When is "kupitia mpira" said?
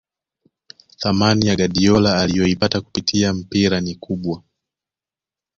2.81-3.81